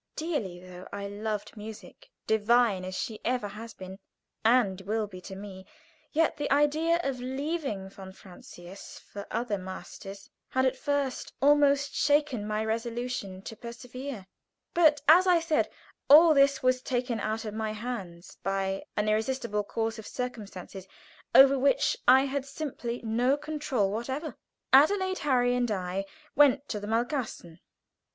Dearly 0.15 0.59
though 0.59 0.87
I 0.91 1.07
loved 1.07 1.55
music, 1.55 2.09
divine 2.25 2.83
as 2.85 2.95
she 2.95 3.21
ever 3.23 3.47
has 3.49 3.75
been, 3.75 3.99
and 4.43 4.81
will 4.81 5.05
be, 5.05 5.21
to 5.21 5.35
me, 5.35 5.63
yet 6.11 6.37
the 6.37 6.49
idea 6.51 6.99
of 7.03 7.19
leaving 7.19 7.87
von 7.87 8.11
Francius 8.11 8.97
for 8.97 9.27
other 9.29 9.59
masters 9.59 10.31
had 10.49 10.65
at 10.65 10.75
first 10.75 11.33
almost 11.39 11.93
shaken 11.93 12.47
my 12.47 12.65
resolution 12.65 13.43
to 13.43 13.55
persevere. 13.55 14.25
But, 14.73 15.01
as 15.07 15.27
I 15.27 15.39
said, 15.39 15.69
all 16.09 16.33
this 16.33 16.63
was 16.63 16.81
taken 16.81 17.19
out 17.19 17.45
of 17.45 17.53
my 17.53 17.71
hands 17.73 18.39
by 18.41 18.83
an 18.97 19.07
irresistible 19.07 19.61
concourse 19.63 19.99
of 19.99 20.07
circumstances, 20.07 20.87
over 21.35 21.59
which 21.59 21.95
I 22.07 22.25
had 22.25 22.43
simply 22.47 23.03
no 23.03 23.37
control 23.37 23.91
whatever. 23.91 24.35
Adelaide, 24.73 25.19
Harry, 25.19 25.53
and 25.53 25.69
I 25.69 26.05
went 26.35 26.67
to 26.69 26.79
the 26.79 26.87
Malkasten. 26.87 27.59